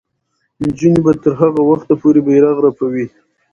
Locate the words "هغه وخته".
1.41-1.93